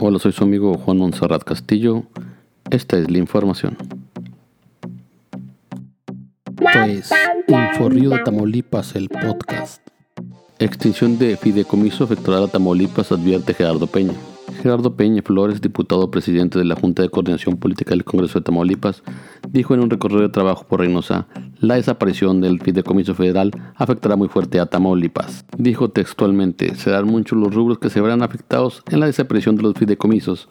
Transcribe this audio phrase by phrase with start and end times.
[0.00, 2.04] Hola, soy su amigo Juan Monserrat Castillo.
[2.70, 3.76] Esta es la información.
[6.54, 7.10] Pues,
[7.48, 9.82] Inforrío de Tamaulipas, el podcast.
[10.60, 14.14] Extinción de fideicomiso afectará a Tamaulipas, advierte Gerardo Peña.
[14.62, 19.02] Gerardo Peña Flores, diputado presidente de la Junta de Coordinación Política del Congreso de Tamaulipas,
[19.50, 21.26] dijo en un recorrido de trabajo por Reynosa,
[21.60, 25.44] la desaparición del fideicomiso federal afectará muy fuerte a Tamaulipas.
[25.56, 29.74] Dijo textualmente, serán muchos los rubros que se verán afectados en la desaparición de los
[29.74, 30.46] fideicomisos.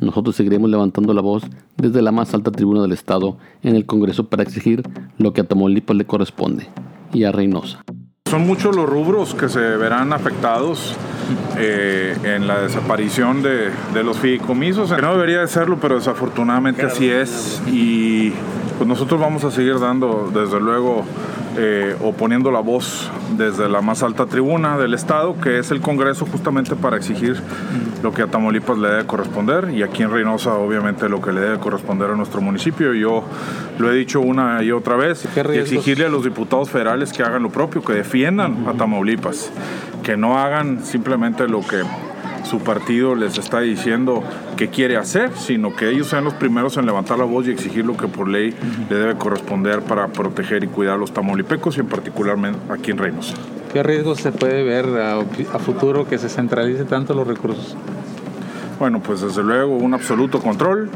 [0.00, 1.44] Nosotros seguiremos levantando la voz
[1.76, 4.82] desde la más alta tribuna del Estado en el Congreso para exigir
[5.16, 6.66] lo que a Tamaulipas le corresponde
[7.12, 7.84] y a Reynosa.
[8.28, 10.94] Son muchos los rubros que se verán afectados
[11.56, 13.70] eh, en la desaparición de,
[14.04, 14.90] los fideicomisos.
[15.00, 17.62] no debería de serlo, pero desafortunadamente así es.
[17.68, 18.34] Y
[18.78, 21.04] pues nosotros vamos a seguir dando, desde luego,
[21.56, 25.80] eh, o poniendo la voz desde la más alta tribuna del Estado, que es el
[25.80, 27.42] Congreso, justamente para exigir
[28.04, 31.40] lo que a Tamaulipas le debe corresponder y aquí en Reynosa, obviamente, lo que le
[31.40, 32.94] debe corresponder a nuestro municipio.
[32.94, 33.24] Yo
[33.78, 37.42] lo he dicho una y otra vez, y exigirle a los diputados federales que hagan
[37.42, 39.50] lo propio, que defiendan a Tamaulipas,
[40.04, 41.82] que no hagan simplemente lo que
[42.48, 44.24] su partido les está diciendo
[44.56, 47.84] que quiere hacer, sino que ellos sean los primeros en levantar la voz y exigir
[47.84, 48.54] lo que por ley
[48.88, 52.36] le debe corresponder para proteger y cuidar a los tamaulipecos y en particular
[52.70, 53.34] aquí en Reynosa.
[53.72, 57.76] ¿Qué riesgos se puede ver a, futuro que se centralice tanto los recursos?
[58.78, 60.88] Bueno, pues desde luego un absoluto control,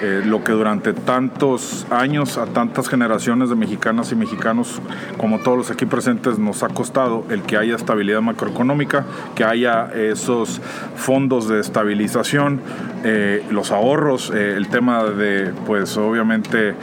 [0.00, 4.80] eh, lo que durante tantos años a tantas generaciones de mexicanas y mexicanos,
[5.16, 9.90] como todos los aquí presentes, nos ha costado el que haya estabilidad macroeconómica, que haya
[9.92, 10.60] esos
[10.94, 12.60] fondos de estabilización,
[13.02, 16.74] eh, los ahorros, eh, el tema de, pues obviamente,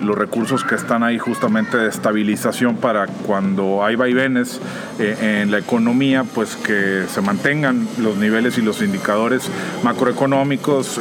[0.00, 4.62] los recursos que están ahí justamente de estabilización para cuando hay vaivenes
[4.98, 9.50] en la economía, pues que se mantengan los niveles y los indicadores
[9.84, 10.98] macroeconómicos,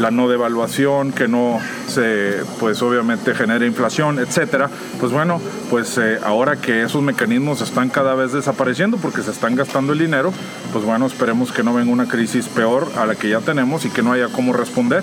[0.00, 0.65] la no devaluación
[1.14, 4.68] que no se, pues obviamente genere inflación, etcétera.
[4.98, 5.40] Pues bueno,
[5.70, 9.98] pues eh, ahora que esos mecanismos están cada vez desapareciendo porque se están gastando el
[9.98, 10.32] dinero,
[10.72, 13.90] pues bueno, esperemos que no venga una crisis peor a la que ya tenemos y
[13.90, 15.02] que no haya cómo responder.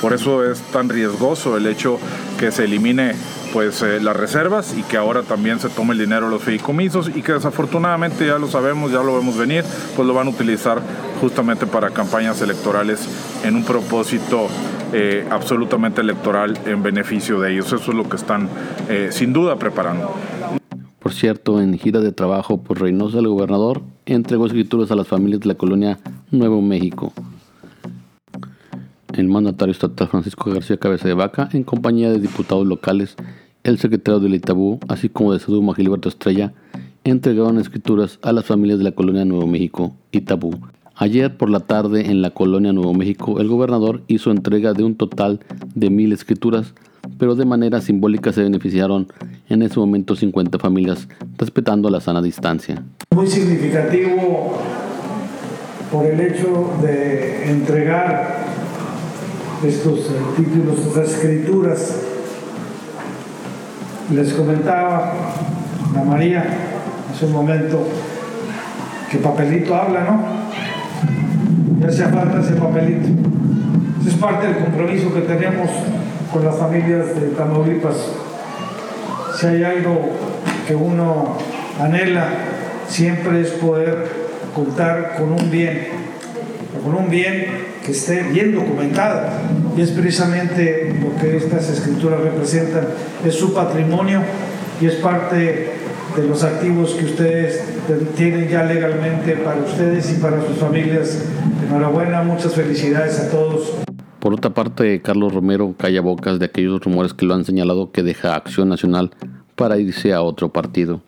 [0.00, 1.98] Por eso es tan riesgoso el hecho
[2.38, 3.14] que se elimine
[3.52, 7.08] pues eh, las reservas y que ahora también se tome el dinero de los fideicomisos
[7.14, 9.64] y que desafortunadamente ya lo sabemos, ya lo vemos venir,
[9.94, 10.82] pues lo van a utilizar
[11.20, 13.08] justamente para campañas electorales
[13.44, 14.48] en un propósito
[14.94, 17.66] eh, absolutamente electoral en beneficio de ellos.
[17.66, 18.48] Eso es lo que están
[18.88, 20.14] eh, sin duda preparando.
[21.00, 25.40] Por cierto, en gira de trabajo por Reynosa, el gobernador entregó escrituras a las familias
[25.40, 25.98] de la colonia
[26.30, 27.12] Nuevo México.
[29.12, 33.16] El mandatario estatal Francisco García Cabeza de Vaca, en compañía de diputados locales,
[33.64, 36.52] el secretario del Itabú, así como de Seduma Gilberto Estrella,
[37.02, 40.58] entregaron escrituras a las familias de la colonia Nuevo México, Itabú,
[40.96, 44.94] Ayer por la tarde en la colonia Nuevo México, el gobernador hizo entrega de un
[44.94, 45.40] total
[45.74, 46.72] de mil escrituras,
[47.18, 49.08] pero de manera simbólica se beneficiaron
[49.48, 52.80] en ese momento 50 familias, respetando la sana distancia.
[53.12, 54.56] Muy significativo
[55.90, 58.44] por el hecho de entregar
[59.66, 62.02] estos títulos, estas escrituras.
[64.14, 65.12] Les comentaba
[65.96, 66.44] a María
[67.10, 67.84] hace un momento
[69.10, 70.33] que papelito habla, ¿no?
[71.84, 73.08] Ya hacía falta ese papelito.
[74.00, 75.68] Eso es parte del compromiso que tenemos
[76.32, 77.96] con las familias de Tamaulipas.
[79.38, 80.10] Si hay algo
[80.66, 81.36] que uno
[81.80, 82.28] anhela,
[82.88, 84.08] siempre es poder
[84.54, 85.88] contar con un bien,
[86.82, 87.46] con un bien
[87.84, 89.28] que esté bien documentado.
[89.76, 92.86] Y es precisamente lo que estas escrituras representan,
[93.24, 94.20] es su patrimonio
[94.80, 95.70] y es parte
[96.16, 97.62] de los activos que ustedes
[98.16, 101.18] tienen ya legalmente para ustedes y para sus familias.
[101.74, 103.72] Enhorabuena, muchas felicidades a todos.
[104.20, 108.04] Por otra parte, Carlos Romero calla bocas de aquellos rumores que lo han señalado que
[108.04, 109.10] deja Acción Nacional
[109.56, 111.02] para irse a otro partido.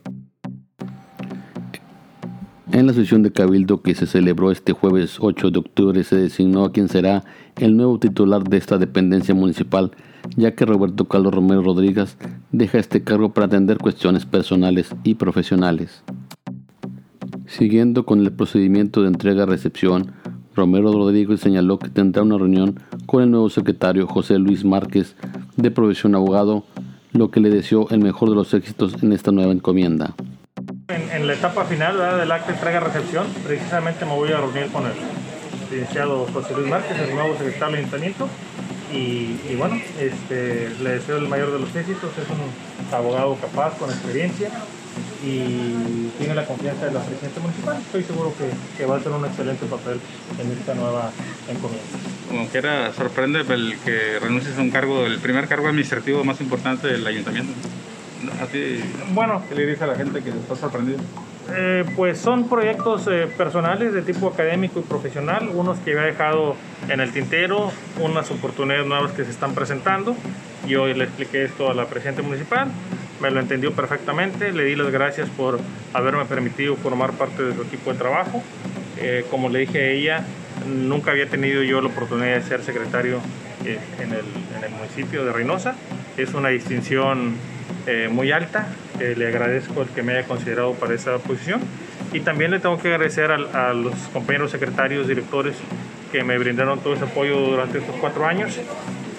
[2.73, 6.65] En la sesión de Cabildo que se celebró este jueves 8 de octubre se designó
[6.65, 7.23] a quien será
[7.61, 9.93] el nuevo titular de esta dependencia municipal
[10.37, 12.17] ya que Roberto Carlos Romero Rodríguez
[12.51, 16.03] deja este cargo para atender cuestiones personales y profesionales.
[17.47, 20.13] Siguiendo con el procedimiento de entrega-recepción,
[20.57, 25.15] Romero Rodríguez señaló que tendrá una reunión con el nuevo secretario José Luis Márquez,
[25.57, 26.65] de profesión abogado,
[27.13, 30.15] lo que le deseó el mejor de los éxitos en esta nueva encomienda.
[30.89, 34.93] En, la etapa final del acta de entrega-recepción, precisamente me voy a reunir con el
[35.71, 38.29] licenciado José Luis Márquez, el nuevo secretario del Ayuntamiento,
[38.93, 43.91] y, bueno, este, le deseo el mayor de los éxitos, es un abogado capaz, con
[43.91, 44.49] experiencia
[45.25, 47.77] y tiene la confianza de la presidenta municipal.
[47.79, 50.01] Estoy seguro que, que va a hacer un excelente papel
[50.39, 51.11] en esta nueva
[51.49, 51.81] en comida.
[52.29, 56.41] Como que era sorprende el que renuncies a un cargo, el primer cargo administrativo más
[56.41, 57.53] importante del ayuntamiento.
[58.43, 58.81] ¿A ti
[59.13, 60.99] Bueno, qué le dice a la gente que está sorprendido?
[61.55, 66.57] Eh, pues son proyectos eh, personales de tipo académico y profesional, unos que había dejado
[66.89, 67.71] en el tintero,
[68.01, 70.17] unas oportunidades nuevas que se están presentando.
[70.67, 72.69] Yo le expliqué esto a la presidenta municipal,
[73.21, 75.59] me lo entendió perfectamente, le di las gracias por
[75.93, 78.43] haberme permitido formar parte de su equipo de trabajo.
[78.99, 80.25] Eh, como le dije a ella,
[80.67, 83.21] nunca había tenido yo la oportunidad de ser secretario
[83.65, 84.25] en el,
[84.57, 85.75] en, el, municipio de Reynosa.
[86.17, 87.35] Es una distinción
[88.11, 88.67] muy alta,
[88.99, 91.61] le agradezco el que me haya considerado para esa posición
[92.13, 95.57] y también le tengo que agradecer a, a, los compañeros secretarios, directores
[96.11, 98.59] que me brindaron todo ese apoyo durante estos cuatro años,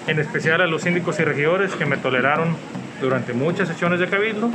[0.08, 2.56] en especial a los síndicos y regidores que me toleraron
[3.02, 4.50] durante muchas sesiones de cabildo,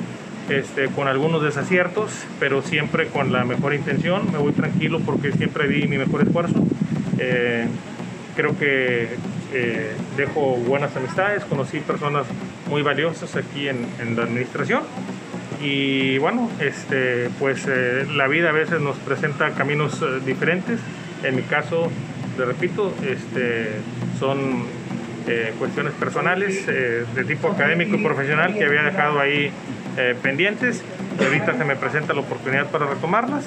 [0.48, 2.10] este, con algunos desaciertos,
[2.40, 4.30] pero siempre con la mejor intención.
[4.32, 6.64] Me voy tranquilo porque siempre di mi mejor esfuerzo.
[7.18, 7.66] Eh,
[8.36, 9.16] creo que
[9.52, 12.26] eh, dejo buenas amistades, conocí personas
[12.68, 14.82] muy valiosas aquí en, en la administración
[15.62, 20.80] y bueno, este, pues eh, la vida a veces nos presenta caminos eh, diferentes.
[21.22, 21.88] En mi caso,
[22.36, 23.70] le repito, este,
[24.18, 24.64] son
[25.26, 29.50] eh, cuestiones personales eh, de tipo académico y profesional que había dejado ahí
[29.96, 30.82] eh, pendientes.
[31.18, 33.44] Ahorita se me presenta la oportunidad para retomarlas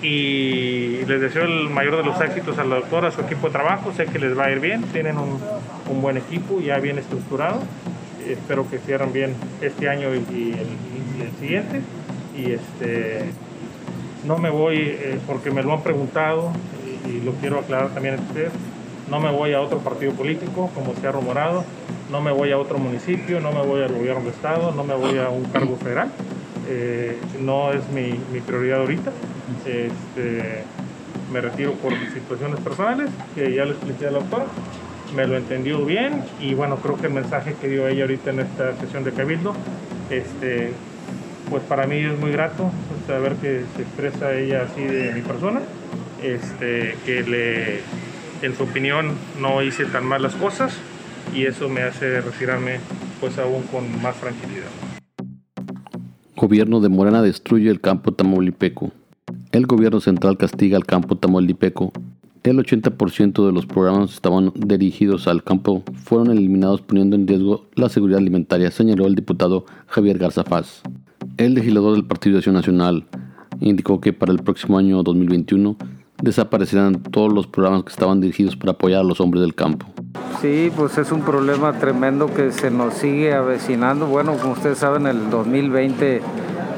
[0.00, 3.52] y les deseo el mayor de los éxitos a la doctora, a su equipo de
[3.52, 3.92] trabajo.
[3.92, 5.40] Sé que les va a ir bien, tienen un,
[5.90, 7.60] un buen equipo ya bien estructurado.
[8.28, 10.68] Espero que cierren bien este año y, el,
[11.32, 11.80] y siguiente.
[12.36, 13.24] Y este,
[14.24, 16.52] no me voy eh, porque me lo han preguntado
[17.06, 18.52] y, y lo quiero aclarar también a ustedes
[19.14, 21.64] no me voy a otro partido político, como se ha rumorado,
[22.10, 24.94] no me voy a otro municipio, no me voy al gobierno de Estado, no me
[24.96, 26.10] voy a un cargo federal.
[26.68, 29.12] Eh, no es mi, prioridad ahorita.
[29.66, 30.64] Este,
[31.32, 34.46] me retiro por situaciones personales, que ya le expliqué a la doctora.
[35.14, 38.40] Me lo entendió bien y bueno, creo que el mensaje que dio ella ahorita en
[38.40, 39.54] esta sesión de Cabildo,
[40.10, 40.72] este,
[41.50, 42.72] pues para mí es muy grato
[43.06, 45.60] saber que se expresa ella así de mi persona,
[46.20, 47.80] este, que le
[48.44, 50.76] en su opinión no hice tan mal las cosas
[51.34, 52.78] y eso me hace retirarme
[53.20, 54.68] pues aún con más tranquilidad.
[56.36, 58.92] Gobierno de Morena destruye el campo tamaulipeco.
[59.52, 61.92] El gobierno central castiga al campo tamaulipeco.
[62.42, 67.66] El 80% de los programas que estaban dirigidos al campo fueron eliminados poniendo en riesgo
[67.74, 70.82] la seguridad alimentaria, señaló el diputado Javier Garzafaz.
[71.38, 73.06] El legislador del Partido Acción Nacional
[73.60, 75.78] indicó que para el próximo año 2021
[76.22, 79.86] desaparecerán todos los programas que estaban dirigidos para apoyar a los hombres del campo.
[80.40, 84.06] Sí, pues es un problema tremendo que se nos sigue avecinando.
[84.06, 86.22] Bueno, como ustedes saben, el 2020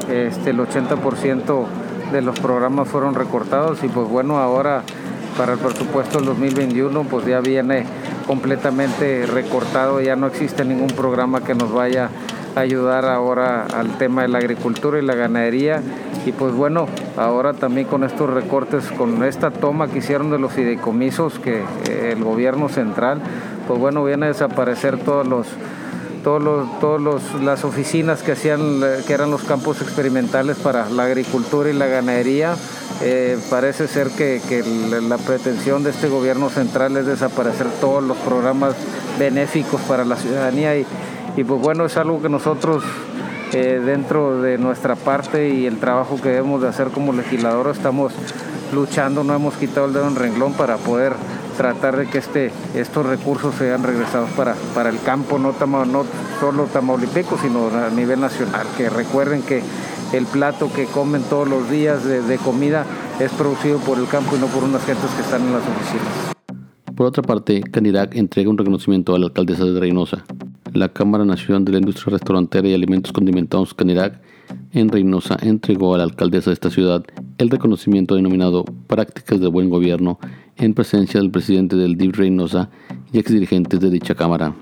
[0.09, 1.65] este, el 80%
[2.11, 4.83] de los programas fueron recortados y pues bueno, ahora
[5.37, 7.85] para el presupuesto del 2021 pues ya viene
[8.25, 12.09] completamente recortado, ya no existe ningún programa que nos vaya a
[12.59, 15.81] ayudar ahora al tema de la agricultura y la ganadería
[16.25, 20.51] y pues bueno, ahora también con estos recortes, con esta toma que hicieron de los
[20.51, 23.21] fideicomisos que eh, el gobierno central,
[23.67, 25.47] pues bueno, viene a desaparecer todos los
[26.23, 31.03] todos los, todos los, las oficinas que hacían que eran los campos experimentales para la
[31.03, 32.55] agricultura y la ganadería.
[33.01, 34.61] Eh, parece ser que, que
[35.07, 38.73] la pretensión de este gobierno central es desaparecer todos los programas
[39.17, 40.85] benéficos para la ciudadanía y,
[41.37, 42.83] y pues bueno, es algo que nosotros
[43.53, 48.11] eh, dentro de nuestra parte y el trabajo que debemos de hacer como legisladores estamos
[48.73, 51.13] luchando, no hemos quitado el dedo en renglón para poder
[51.55, 55.53] tratar de que este, estos recursos sean regresados para, para el campo, no,
[55.85, 56.05] no
[56.39, 58.67] solo tamaulipeco, sino a nivel nacional.
[58.75, 59.63] Que recuerden que
[60.13, 62.85] el plato que comen todos los días de, de comida
[63.19, 66.35] es producido por el campo y no por unas gentes que están en las oficinas.
[66.95, 70.23] Por otra parte, Canirac entrega un reconocimiento a la alcaldesa de Reynosa.
[70.77, 74.21] La Cámara Nacional de la Industria Restaurantera y Alimentos Condimentados Canirac
[74.73, 77.03] en Reynosa entregó a la alcaldesa de esta ciudad
[77.39, 80.19] el reconocimiento denominado Prácticas de Buen Gobierno
[80.55, 82.69] en presencia del presidente del DIV Reynosa
[83.11, 84.53] y exdirigentes de dicha Cámara.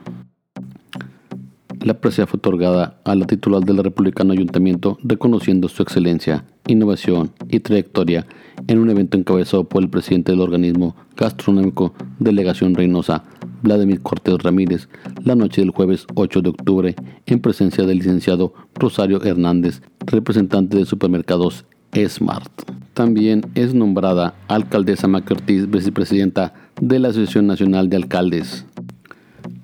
[1.81, 7.59] La presea fue otorgada a la titular del Republicano Ayuntamiento reconociendo su excelencia, innovación y
[7.59, 8.25] trayectoria
[8.67, 13.25] en un evento encabezado por el presidente del organismo gastronómico Delegación Reynosa,
[13.65, 14.87] Vladimir Cortés Ramírez,
[15.23, 16.95] la noche del jueves 8 de octubre,
[17.25, 21.65] en presencia del licenciado Rosario Hernández, representante de supermercados
[22.07, 22.51] Smart.
[22.93, 28.65] También es nombrada alcaldesa Maca Ortiz, vicepresidenta de la Asociación Nacional de Alcaldes.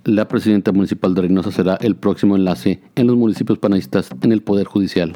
[0.04, 4.42] La presidenta municipal de Reynosa será el próximo enlace en los municipios panistas en el
[4.42, 5.14] Poder Judicial.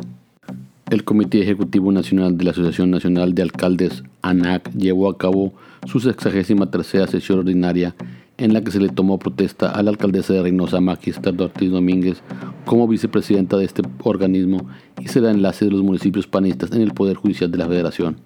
[0.91, 5.53] El Comité Ejecutivo Nacional de la Asociación Nacional de Alcaldes, ANAC llevó a cabo
[5.87, 7.95] su sexagésima tercera sesión ordinaria
[8.37, 12.21] en la que se le tomó protesta a la alcaldesa de Reynosa, Magister Ortiz Domínguez,
[12.65, 14.67] como vicepresidenta de este organismo
[14.99, 18.17] y será enlace de los municipios panistas en el Poder Judicial de la Federación.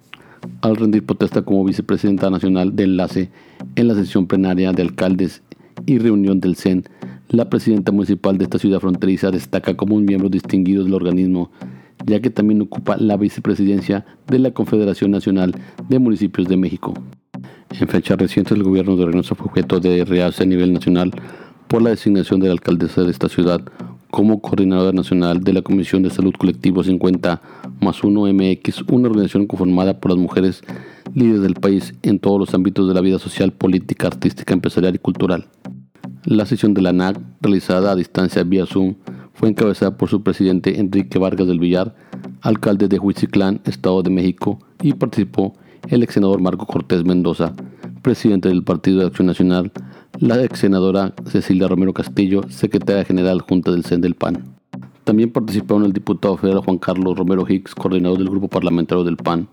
[0.62, 3.30] Al rendir protesta como vicepresidenta nacional de enlace
[3.76, 5.42] en la sesión plenaria de alcaldes
[5.86, 6.84] y reunión del CEN,
[7.28, 11.50] la presidenta municipal de esta ciudad fronteriza destaca como un miembro distinguido del organismo,
[12.04, 15.54] ya que también ocupa la vicepresidencia de la Confederación Nacional
[15.88, 16.94] de Municipios de México.
[17.78, 21.12] En fechas recientes, el gobierno de Reynosa fue objeto de realce a nivel nacional
[21.68, 23.60] por la designación de la alcaldesa de esta ciudad
[24.10, 27.40] como coordinadora nacional de la Comisión de Salud Colectivo 50
[27.80, 30.62] más 1 MX, una organización conformada por las mujeres
[31.14, 34.98] líderes del país en todos los ámbitos de la vida social, política, artística, empresarial y
[34.98, 35.46] cultural.
[36.24, 38.96] La sesión de la NAC, realizada a distancia vía Zoom,
[39.32, 41.94] fue encabezada por su presidente Enrique Vargas del Villar,
[42.42, 45.54] alcalde de Huitziclán, Estado de México, y participó
[45.88, 47.54] el ex senador Marco Cortés Mendoza,
[48.02, 49.72] presidente del Partido de Acción Nacional,
[50.18, 54.56] la ex senadora Cecilia Romero Castillo, secretaria general junta del CEN del PAN.
[55.04, 59.48] También participaron el diputado federal Juan Carlos Romero Hicks, coordinador del grupo parlamentario del PAN,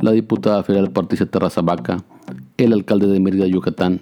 [0.00, 2.04] la diputada federal Patricia Terraza Vaca,
[2.56, 4.00] el alcalde de Mérida, Yucatán,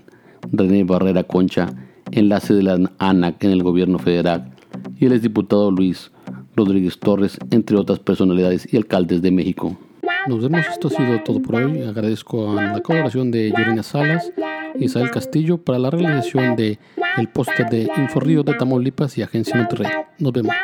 [0.53, 1.73] René Barrera Concha,
[2.11, 4.51] enlace de la ANAC en el gobierno federal,
[4.99, 6.11] y el exdiputado Luis
[6.57, 9.79] Rodríguez Torres, entre otras personalidades y alcaldes de México.
[10.27, 11.83] Nos vemos, esto ha sido todo por hoy.
[11.83, 14.33] Agradezco a la colaboración de Yorina Salas
[14.75, 16.79] y Isabel Castillo para la realización de
[17.17, 19.91] el póster de Inforrío de Tamaulipas y Agencia Monterrey.
[20.19, 20.55] Nos vemos.